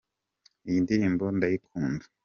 iyindirimbo 0.67 1.23
ndayikunda 1.35 2.05